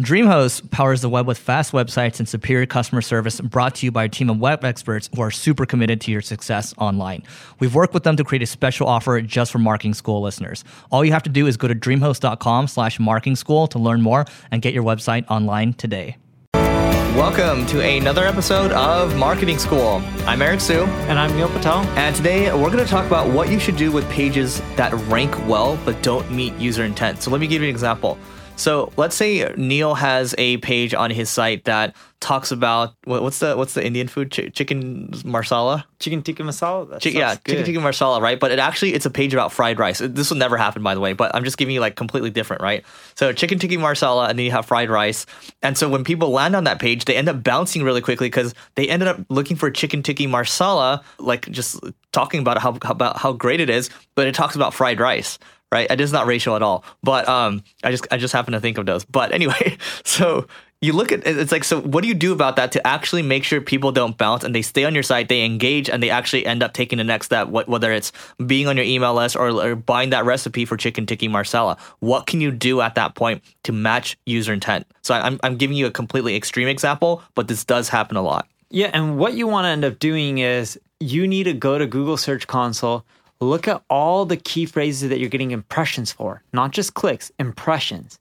DreamHost 0.00 0.70
powers 0.70 1.00
the 1.00 1.08
web 1.08 1.26
with 1.26 1.38
fast 1.38 1.72
websites 1.72 2.18
and 2.18 2.28
superior 2.28 2.66
customer 2.66 3.00
service 3.00 3.40
brought 3.40 3.76
to 3.76 3.86
you 3.86 3.90
by 3.90 4.04
a 4.04 4.08
team 4.10 4.28
of 4.28 4.38
web 4.38 4.62
experts 4.62 5.08
who 5.16 5.22
are 5.22 5.30
super 5.30 5.64
committed 5.64 6.02
to 6.02 6.10
your 6.10 6.20
success 6.20 6.74
online. 6.76 7.22
We've 7.60 7.74
worked 7.74 7.94
with 7.94 8.02
them 8.02 8.14
to 8.18 8.24
create 8.24 8.42
a 8.42 8.46
special 8.46 8.88
offer 8.88 9.18
just 9.22 9.50
for 9.50 9.58
marketing 9.58 9.94
school 9.94 10.20
listeners. 10.20 10.64
All 10.90 11.02
you 11.02 11.12
have 11.12 11.22
to 11.22 11.30
do 11.30 11.46
is 11.46 11.56
go 11.56 11.66
to 11.66 11.74
dreamhost.com 11.74 12.68
slash 12.68 13.00
marketing 13.00 13.36
school 13.36 13.66
to 13.68 13.78
learn 13.78 14.02
more 14.02 14.26
and 14.50 14.60
get 14.60 14.74
your 14.74 14.84
website 14.84 15.24
online 15.30 15.72
today. 15.72 16.18
Welcome 16.52 17.64
to 17.68 17.80
another 17.80 18.26
episode 18.26 18.72
of 18.72 19.16
Marketing 19.16 19.58
School. 19.58 20.02
I'm 20.26 20.42
Eric 20.42 20.60
Siu. 20.60 20.82
And 21.08 21.18
I'm 21.18 21.34
Neil 21.34 21.48
Patel. 21.48 21.78
And 21.96 22.14
today 22.14 22.52
we're 22.52 22.70
going 22.70 22.84
to 22.84 22.90
talk 22.90 23.06
about 23.06 23.30
what 23.30 23.48
you 23.48 23.58
should 23.58 23.76
do 23.76 23.90
with 23.90 24.06
pages 24.10 24.60
that 24.76 24.92
rank 25.08 25.34
well 25.48 25.78
but 25.86 26.02
don't 26.02 26.30
meet 26.30 26.52
user 26.56 26.84
intent. 26.84 27.22
So 27.22 27.30
let 27.30 27.40
me 27.40 27.46
give 27.46 27.62
you 27.62 27.68
an 27.68 27.74
example. 27.74 28.18
So 28.56 28.90
let's 28.96 29.14
say 29.14 29.52
Neil 29.56 29.94
has 29.94 30.34
a 30.38 30.56
page 30.58 30.94
on 30.94 31.10
his 31.10 31.28
site 31.28 31.64
that 31.64 31.94
talks 32.20 32.50
about 32.50 32.94
what, 33.04 33.22
what's 33.22 33.38
the 33.38 33.54
what's 33.54 33.74
the 33.74 33.84
Indian 33.84 34.08
food? 34.08 34.32
Ch- 34.32 34.50
chicken 34.52 35.12
marsala? 35.24 35.84
Chicken 36.00 36.22
tikka 36.22 36.42
masala? 36.42 36.98
Ch- 36.98 37.06
yeah 37.06 37.34
good. 37.34 37.52
chicken 37.52 37.64
tikka 37.64 37.80
marsala 37.80 38.20
right? 38.20 38.40
But 38.40 38.52
it 38.52 38.58
actually 38.58 38.94
it's 38.94 39.04
a 39.04 39.10
page 39.10 39.34
about 39.34 39.52
fried 39.52 39.78
rice. 39.78 39.98
This 39.98 40.30
will 40.30 40.38
never 40.38 40.56
happen 40.56 40.82
by 40.82 40.94
the 40.94 41.00
way 41.00 41.12
but 41.12 41.34
I'm 41.34 41.44
just 41.44 41.58
giving 41.58 41.74
you 41.74 41.80
like 41.80 41.96
completely 41.96 42.30
different 42.30 42.62
right? 42.62 42.84
So 43.14 43.32
chicken 43.32 43.58
tikka 43.58 43.78
marsala 43.78 44.28
and 44.28 44.38
then 44.38 44.46
you 44.46 44.52
have 44.52 44.64
fried 44.64 44.88
rice. 44.88 45.26
And 45.62 45.76
so 45.76 45.88
when 45.88 46.02
people 46.02 46.30
land 46.30 46.56
on 46.56 46.64
that 46.64 46.78
page 46.78 47.04
they 47.04 47.16
end 47.16 47.28
up 47.28 47.42
bouncing 47.42 47.82
really 47.82 48.00
quickly 48.00 48.28
because 48.28 48.54
they 48.74 48.88
ended 48.88 49.08
up 49.08 49.20
looking 49.28 49.56
for 49.56 49.70
chicken 49.70 50.02
tikka 50.02 50.26
marsala 50.26 51.02
like 51.18 51.48
just 51.50 51.78
talking 52.12 52.40
about 52.40 52.58
how 52.58 52.78
about 52.84 53.18
how 53.18 53.32
great 53.32 53.60
it 53.60 53.68
is 53.68 53.90
but 54.14 54.26
it 54.26 54.34
talks 54.34 54.56
about 54.56 54.72
fried 54.72 54.98
rice 54.98 55.38
right? 55.72 55.90
It 55.90 56.00
is 56.00 56.12
not 56.12 56.26
racial 56.26 56.56
at 56.56 56.62
all. 56.62 56.84
But 57.02 57.28
um, 57.28 57.62
I 57.82 57.90
just 57.90 58.06
I 58.10 58.16
just 58.16 58.32
happen 58.32 58.52
to 58.52 58.60
think 58.60 58.78
of 58.78 58.86
those. 58.86 59.04
But 59.04 59.32
anyway, 59.32 59.78
so 60.04 60.46
you 60.82 60.92
look 60.92 61.10
at 61.10 61.26
it's 61.26 61.52
like 61.52 61.64
so 61.64 61.80
what 61.80 62.02
do 62.02 62.08
you 62.08 62.14
do 62.14 62.32
about 62.32 62.56
that 62.56 62.72
to 62.72 62.86
actually 62.86 63.22
make 63.22 63.44
sure 63.44 63.60
people 63.60 63.92
don't 63.92 64.18
bounce 64.18 64.44
and 64.44 64.54
they 64.54 64.62
stay 64.62 64.84
on 64.84 64.92
your 64.92 65.02
site 65.02 65.28
they 65.28 65.44
engage 65.44 65.88
and 65.88 66.02
they 66.02 66.10
actually 66.10 66.44
end 66.44 66.62
up 66.62 66.74
taking 66.74 66.98
the 66.98 67.04
next 67.04 67.26
step 67.26 67.48
whether 67.48 67.92
it's 67.92 68.12
being 68.46 68.66
on 68.66 68.76
your 68.76 68.84
email 68.84 69.14
list 69.14 69.36
or, 69.36 69.48
or 69.48 69.74
buying 69.74 70.10
that 70.10 70.24
recipe 70.24 70.64
for 70.64 70.76
chicken 70.76 71.06
tikka 71.06 71.28
marsala 71.28 71.76
what 72.00 72.26
can 72.26 72.40
you 72.40 72.50
do 72.50 72.80
at 72.80 72.94
that 72.94 73.14
point 73.14 73.42
to 73.62 73.72
match 73.72 74.18
user 74.26 74.52
intent 74.52 74.86
so 75.02 75.14
I'm, 75.14 75.40
I'm 75.42 75.56
giving 75.56 75.76
you 75.76 75.86
a 75.86 75.90
completely 75.90 76.36
extreme 76.36 76.68
example 76.68 77.22
but 77.34 77.48
this 77.48 77.64
does 77.64 77.88
happen 77.88 78.16
a 78.18 78.22
lot 78.22 78.46
yeah 78.68 78.90
and 78.92 79.16
what 79.18 79.32
you 79.32 79.46
want 79.46 79.64
to 79.64 79.68
end 79.68 79.84
up 79.84 79.98
doing 79.98 80.38
is 80.38 80.78
you 81.00 81.26
need 81.26 81.44
to 81.44 81.54
go 81.54 81.78
to 81.78 81.86
google 81.86 82.18
search 82.18 82.46
console 82.46 83.04
look 83.40 83.68
at 83.68 83.82
all 83.90 84.24
the 84.24 84.36
key 84.36 84.66
phrases 84.66 85.08
that 85.08 85.18
you're 85.18 85.28
getting 85.28 85.50
impressions 85.50 86.12
for, 86.12 86.42
not 86.52 86.72
just 86.72 86.94
clicks, 86.94 87.30
impressions. 87.38 88.18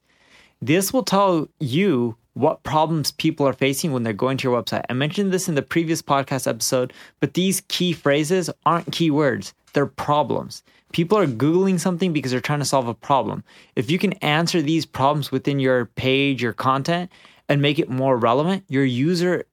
This 0.62 0.92
will 0.92 1.04
tell 1.04 1.48
you 1.60 2.16
what 2.34 2.64
problems 2.64 3.12
people 3.12 3.48
are 3.48 3.54
facing 3.54 3.94
when 3.94 4.04
they're 4.04 4.14
going 4.14 4.38
to 4.38 4.50
your 4.50 4.62
website. 4.62 4.84
I 4.90 4.94
mentioned 4.94 5.32
this 5.32 5.48
in 5.48 5.56
the 5.56 5.62
previous 5.62 6.02
podcast 6.02 6.48
episode, 6.48 6.92
but 7.20 7.34
these 7.34 7.62
key 7.70 7.94
phrases 7.94 8.50
aren't 8.66 8.92
keywords, 8.92 9.54
they're 9.74 9.86
problems. 9.86 10.64
People 10.92 11.18
are 11.18 11.28
Googling 11.28 11.80
something 11.80 12.14
because 12.14 12.32
they're 12.32 12.40
trying 12.40 12.60
to 12.60 12.66
solve 12.66 12.88
a 12.88 12.94
problem. 12.94 13.44
If 13.76 13.90
you 13.90 14.00
can 14.00 14.14
answer 14.14 14.62
these 14.62 14.86
problems 14.86 15.32
within 15.32 15.60
your 15.60 15.88
page, 15.88 16.42
your 16.42 16.54
content, 16.54 17.12
and 17.50 17.62
make 17.62 17.80
it 17.80 17.90
more 17.90 18.18
relevant, 18.18 18.64
your 18.70 18.86
user 18.86 19.46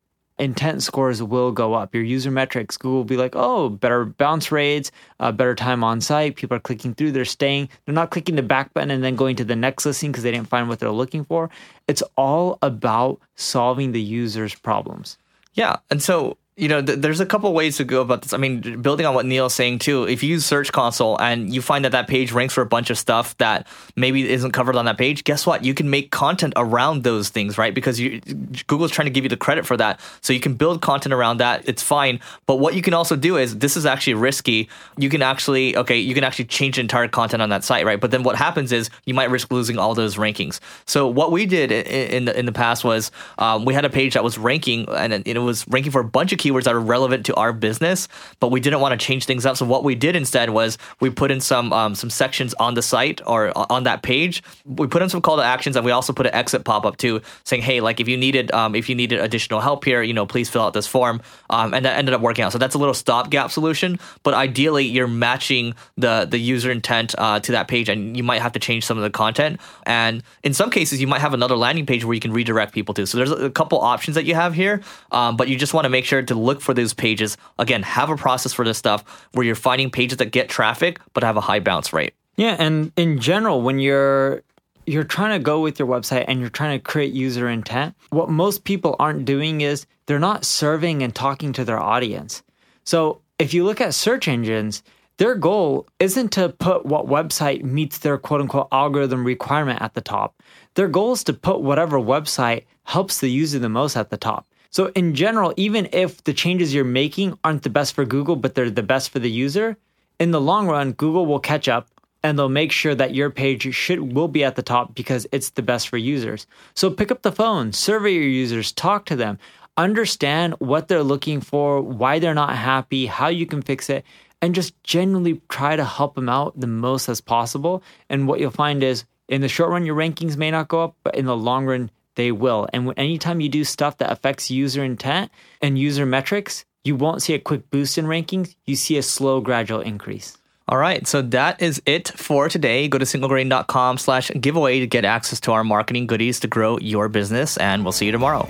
intent 0.43 0.83
scores 0.83 1.23
will 1.23 1.53
go 1.53 1.75
up. 1.75 1.95
Your 1.95 2.03
user 2.03 2.31
metrics, 2.31 2.77
Google 2.77 2.99
will 2.99 3.05
be 3.05 3.17
like, 3.17 3.35
oh, 3.37 3.69
better 3.69 4.05
bounce 4.05 4.51
rates, 4.51 4.91
uh, 5.21 5.31
better 5.31 5.55
time 5.55 5.85
on 5.85 6.01
site. 6.01 6.37
People 6.37 6.57
are 6.57 6.61
clicking 6.61 6.95
through, 6.95 7.13
they're 7.13 7.25
staying. 7.25 7.69
They're 7.85 7.95
not 7.95 8.11
clicking 8.11 8.35
the 8.35 8.43
back 8.43 8.75
button 8.75 8.91
and 8.91 9.05
then 9.05 9.15
going 9.17 9.37
to 9.37 9.45
the 9.45 9.57
next 9.57 9.87
listing 9.87 10.11
because 10.11 10.25
they 10.25 10.33
didn't 10.33 10.49
find 10.49 10.69
what 10.69 10.81
they're 10.81 10.91
looking 10.91 11.25
for. 11.25 11.49
It's 11.87 12.03
all 12.17 12.59
about 12.61 13.21
solving 13.37 13.93
the 13.93 14.03
user's 14.03 14.55
problems. 14.55 15.17
Yeah. 15.55 15.77
And 15.91 16.03
so 16.03 16.37
you 16.63 16.69
know, 16.69 16.81
th- 16.81 17.01
there's 17.01 17.19
a 17.19 17.27
couple 17.27 17.53
ways 17.53 17.79
to 17.79 17.85
go 17.85 18.03
about 18.03 18.23
this. 18.23 18.33
I 18.33 18.37
mean, 18.37 18.81
building 18.81 19.05
on 19.05 19.17
what 19.17 19.27
Neil's 19.27 19.53
saying 19.53 19.81
too, 19.81 20.05
if 20.05 20.23
you 20.23 20.29
use 20.29 20.47
Search 20.47 20.71
Console 20.71 21.21
and 21.21 21.53
you 21.53 21.61
find 21.61 21.85
that 21.85 21.91
that 21.91 22.07
page 22.07 22.31
ranks 22.31 22.55
for 22.55 22.61
a 22.61 22.67
bunch 22.67 22.89
of 22.89 22.97
stuff 22.97 23.37
that 23.39 23.67
maybe 23.97 24.31
isn't 24.31 24.53
covered 24.53 24.77
on 24.77 24.85
that 24.85 24.97
page, 24.97 25.25
guess 25.25 25.45
what? 25.45 25.65
You 25.65 25.75
can 25.75 25.91
make 25.91 26.13
content 26.13 26.53
around 26.55 27.03
those 27.03 27.31
things, 27.31 27.59
right? 27.59 27.75
Because 27.75 27.99
you, 27.99 28.21
Google's 28.69 28.93
trying 28.93 29.07
to 29.07 29.11
give 29.11 29.25
you 29.25 29.29
the 29.29 29.37
credit 29.37 29.67
for 29.67 29.77
that. 29.77 29.99
So 30.21 30.33
you 30.33 30.39
can 30.39 30.55
build 30.55 30.83
content 30.83 31.13
around 31.13 31.39
that. 31.39 31.69
It's 31.69 31.83
fine. 31.83 32.21
But 32.47 32.61
what 32.61 32.77
you 32.77 32.83
can 32.83 32.95
also 32.95 33.17
do 33.17 33.39
is 33.39 33.59
this 33.59 33.77
is 33.77 33.85
actually 33.85 34.15
risky. 34.15 34.69
You 34.97 35.09
can 35.09 35.21
actually, 35.21 35.77
okay, 35.77 35.99
you 35.99 36.15
can 36.15 36.23
actually 36.23 36.45
change 36.45 36.79
entire 36.79 37.09
content 37.09 37.43
on 37.43 37.49
that 37.49 37.65
site, 37.65 37.85
right? 37.85 38.01
But 38.01 38.13
then 38.13 38.23
what 38.23 38.37
happens 38.37 38.71
is 38.71 38.89
you 39.05 39.15
might 39.15 39.31
risk 39.31 39.51
losing 39.51 39.79
all 39.79 39.97
those 39.97 40.15
rankings. 40.15 40.61
So 40.87 41.09
what 41.09 41.33
we 41.33 41.45
did 41.45 41.73
in, 41.73 41.87
in 41.87 42.25
the 42.27 42.39
in 42.39 42.47
the 42.47 42.53
past 42.53 42.85
was 42.85 43.11
um, 43.39 43.65
we 43.65 43.75
had 43.75 43.85
a 43.85 43.91
page 43.91 44.15
that 44.15 44.23
was 44.23 44.39
ranking 44.39 44.89
and 44.89 45.27
it 45.27 45.39
was 45.39 45.67
ranking 45.67 45.91
for 45.91 46.01
a 46.01 46.05
bunch 46.05 46.33
of 46.33 46.39
keywords 46.39 46.52
that 46.61 46.75
are 46.75 46.81
relevant 46.81 47.27
to 47.27 47.35
our 47.35 47.53
business, 47.53 48.09
but 48.41 48.51
we 48.51 48.61
didn't 48.61 48.81
want 48.81 48.99
to 48.99 49.05
change 49.05 49.25
things 49.25 49.47
up. 49.47 49.57
So 49.57 49.67
what 49.67 49.85
we 49.85 49.95
did 49.95 50.17
instead 50.17 50.51
was 50.51 50.79
we 51.01 51.11
put 51.11 51.31
in 51.31 51.41
some 51.41 51.73
um, 51.73 51.95
some 51.95 52.11
sections 52.11 52.55
on 52.55 52.75
the 52.75 52.83
site 52.83 53.21
or 53.27 53.53
on 53.71 53.85
that 53.85 54.03
page. 54.03 54.43
We 54.65 54.87
put 54.87 55.03
in 55.03 55.09
some 55.09 55.23
call 55.23 55.37
to 55.37 55.43
actions, 55.43 55.77
and 55.77 55.85
we 55.85 55.93
also 55.93 56.13
put 56.13 56.27
an 56.27 56.35
exit 56.35 56.65
pop 56.65 56.85
up 56.85 56.97
too, 56.97 57.21
saying, 57.45 57.63
"Hey, 57.63 57.81
like 57.81 58.01
if 58.01 58.09
you 58.09 58.17
needed 58.17 58.53
um, 58.53 58.75
if 58.75 58.89
you 58.89 58.95
needed 58.95 59.21
additional 59.21 59.61
help 59.61 59.85
here, 59.85 60.03
you 60.03 60.13
know, 60.13 60.27
please 60.27 60.49
fill 60.49 60.63
out 60.63 60.75
this 60.75 60.87
form." 60.87 61.21
Um, 61.51 61.75
and 61.75 61.85
that 61.85 61.97
ended 61.97 62.15
up 62.15 62.21
working 62.21 62.45
out. 62.45 62.53
So 62.53 62.59
that's 62.59 62.75
a 62.75 62.79
little 62.79 62.95
stopgap 62.95 63.51
solution, 63.51 63.99
but 64.23 64.35
ideally 64.35 64.85
you're 64.85 65.09
matching 65.09 65.75
the 65.97 66.27
the 66.29 66.39
user 66.39 66.71
intent 66.71 67.15
uh, 67.19 67.41
to 67.41 67.53
that 67.53 67.69
page, 67.69 67.89
and 67.89 68.17
you 68.17 68.23
might 68.23 68.43
have 68.43 68.53
to 68.53 68.59
change 68.59 68.85
some 68.85 68.97
of 68.97 69.03
the 69.03 69.11
content. 69.11 69.61
And 69.85 70.23
in 70.43 70.55
some 70.55 70.71
cases, 70.71 71.01
you 71.01 71.07
might 71.07 71.21
have 71.21 71.35
another 71.35 71.57
landing 71.57 71.87
page 71.87 72.05
where 72.05 72.15
you 72.15 72.21
can 72.21 72.33
redirect 72.33 72.73
people 72.73 72.95
to. 72.95 73.07
So 73.07 73.19
there's 73.19 73.31
a 73.31 73.51
couple 73.51 73.81
options 73.81 74.15
that 74.15 74.25
you 74.25 74.35
have 74.35 74.55
here, 74.55 74.83
um, 75.11 75.37
but 75.37 75.49
you 75.49 75.57
just 75.57 75.75
want 75.75 75.85
to 75.85 75.89
make 75.89 76.05
sure 76.05 76.23
to 76.33 76.39
look 76.39 76.61
for 76.61 76.75
those 76.75 76.95
pages. 76.95 77.37
Again, 77.59 77.83
have 77.83 78.11
a 78.11 78.17
process 78.17 78.53
for 78.53 78.65
this 78.65 78.79
stuff 78.79 79.05
where 79.33 79.45
you're 79.45 79.55
finding 79.55 79.91
pages 79.91 80.19
that 80.19 80.27
get 80.27 80.49
traffic 80.49 80.99
but 81.15 81.23
have 81.23 81.37
a 81.37 81.41
high 81.41 81.61
bounce 81.61 81.93
rate. 81.93 82.15
Yeah, 82.37 82.57
and 82.59 82.93
in 82.97 83.21
general, 83.21 83.63
when 83.63 83.79
you're 83.79 84.43
you're 84.87 85.05
trying 85.05 85.39
to 85.39 85.43
go 85.43 85.61
with 85.61 85.79
your 85.79 85.87
website 85.87 86.25
and 86.27 86.41
you're 86.41 86.51
trying 86.51 86.79
to 86.79 86.83
create 86.83 87.13
user 87.13 87.49
intent, 87.49 87.95
what 88.11 88.29
most 88.29 88.65
people 88.65 88.97
aren't 88.99 89.25
doing 89.25 89.61
is 89.61 89.87
they're 90.07 90.19
not 90.19 90.45
serving 90.45 91.03
and 91.03 91.15
talking 91.15 91.53
to 91.53 91.65
their 91.65 91.79
audience. 91.79 92.43
So 92.85 93.21
if 93.39 93.55
you 93.55 93.65
look 93.65 93.81
at 93.81 93.95
search 93.95 94.27
engines, 94.27 94.83
their 95.19 95.35
goal 95.35 95.87
isn't 96.01 96.31
to 96.33 96.49
put 96.49 96.85
what 96.85 97.07
website 97.07 97.63
meets 97.63 97.99
their 97.99 98.19
quote 98.19 98.41
unquote 98.41 98.69
algorithm 98.73 99.25
requirement 99.25 99.81
at 99.81 99.95
the 99.95 100.01
top. 100.01 100.43
Their 100.75 100.89
goal 100.89 101.13
is 101.13 101.23
to 101.25 101.33
put 101.33 101.61
whatever 101.61 101.99
website 101.99 102.65
helps 102.85 103.21
the 103.21 103.31
user 103.31 103.59
the 103.59 103.69
most 103.69 103.97
at 103.97 104.11
the 104.11 104.17
top. 104.17 104.47
So, 104.73 104.91
in 104.95 105.15
general, 105.15 105.53
even 105.59 105.87
if 105.93 106.25
the 106.25 106.33
changes 106.33 106.73
you're 106.73 106.83
making 106.83 107.39
aren't 107.45 107.63
the 107.63 107.71
best 107.71 107.95
for 107.95 108.07
Google, 108.07 108.37
but 108.37 108.55
they're 108.55 108.71
the 108.71 108.83
best 108.83 109.11
for 109.11 109.19
the 109.19 109.31
user, 109.31 109.77
in 110.19 110.31
the 110.31 110.41
long 110.41 110.67
run, 110.67 110.93
Google 110.93 111.27
will 111.27 111.41
catch 111.41 111.69
up 111.69 111.89
and 112.23 112.39
they'll 112.39 112.49
make 112.49 112.73
sure 112.73 112.95
that 112.95 113.15
your 113.15 113.29
page 113.29 113.75
should 113.75 114.15
will 114.15 114.29
be 114.29 114.45
at 114.45 114.57
the 114.57 114.63
top 114.63 114.95
because 114.95 115.27
it's 115.31 115.51
the 115.51 115.63
best 115.63 115.91
for 115.91 115.99
users. 115.99 116.47
So 116.75 116.91
pick 116.91 117.11
up 117.11 117.21
the 117.21 117.33
phone, 117.33 117.73
survey 117.73 118.15
your 118.15 118.23
users, 118.23 118.73
talk 118.73 119.05
to 119.07 119.17
them, 119.17 119.39
understand 119.77 120.55
what 120.59 120.89
they're 120.89 121.03
looking 121.03 121.43
for, 121.43 121.83
why 121.83 122.19
they're 122.19 122.33
not 122.33 122.57
happy, 122.57 123.05
how 123.05 123.29
you 123.29 123.45
can 123.45 123.61
fix 123.61 123.91
it, 123.91 124.07
and 124.41 124.55
just 124.55 124.81
genuinely 124.85 125.43
try 125.51 125.77
to 125.77 125.85
help 125.85 126.15
them 126.15 126.31
out 126.31 126.59
the 126.59 126.67
most 126.67 127.11
as 127.11 127.21
possible. 127.21 127.83
And 128.09 128.27
what 128.27 128.41
you'll 128.41 128.51
find 128.51 128.83
is 128.83 129.05
in 129.29 129.43
the 129.43 129.49
short 129.49 129.71
run 129.71 129.85
your 129.85 129.97
rankings 129.97 130.39
may 130.39 130.51
not 130.51 130.69
go 130.69 130.83
up, 130.83 130.97
but 131.03 131.15
in 131.15 131.27
the 131.27 131.37
long 131.37 131.67
run 131.67 131.91
they 132.17 132.33
will. 132.33 132.69
And 132.73 132.93
anytime 132.97 133.41
you 133.41 133.49
do 133.49 133.65
stuff 133.65 133.99
that 133.99 134.13
affects 134.13 134.51
user 134.51 134.85
intent 134.85 135.31
and 135.61 135.79
user 135.79 136.07
metrics, 136.07 136.65
you 136.85 136.97
won't 136.97 137.23
see 137.23 137.35
a 137.35 137.39
quick 137.39 137.71
boost 137.71 137.99
in 137.99 138.07
rankings, 138.07 138.55
you 138.67 138.77
see 138.77 138.97
a 138.97 139.03
slow 139.03 139.41
gradual 139.41 139.81
increase. 139.81 140.37
All 140.69 140.79
right, 140.79 141.07
so 141.07 141.23
that 141.23 141.61
is 141.61 141.83
it 141.87 142.09
for 142.09 142.49
today. 142.49 142.89
Go 142.89 142.99
to 142.99 143.05
singlegrain.com 143.05 143.99
slash 143.99 144.31
giveaway 144.41 144.81
to 144.81 144.87
get 144.87 145.05
access 145.05 145.41
to 145.41 145.53
our 145.53 145.65
marketing 145.65 146.07
goodies 146.07 146.41
to 146.41 146.47
grow 146.47 146.79
your 146.79 147.09
business, 147.09 147.57
and 147.57 147.85
we'll 147.85 147.93
see 147.93 148.07
you 148.07 148.13
tomorrow. 148.13 148.49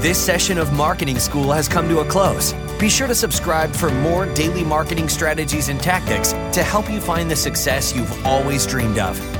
This 0.00 0.18
session 0.18 0.56
of 0.56 0.72
Marketing 0.72 1.18
School 1.18 1.52
has 1.52 1.68
come 1.68 1.88
to 1.88 1.98
a 1.98 2.04
close. 2.06 2.54
Be 2.78 2.88
sure 2.88 3.06
to 3.06 3.14
subscribe 3.14 3.72
for 3.72 3.90
more 3.90 4.24
daily 4.32 4.64
marketing 4.64 5.10
strategies 5.10 5.68
and 5.68 5.78
tactics 5.78 6.32
to 6.54 6.62
help 6.62 6.90
you 6.90 7.02
find 7.02 7.30
the 7.30 7.36
success 7.36 7.94
you've 7.94 8.26
always 8.26 8.66
dreamed 8.66 8.98
of. 8.98 9.39